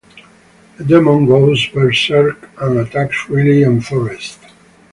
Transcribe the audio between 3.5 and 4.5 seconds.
and Forrest.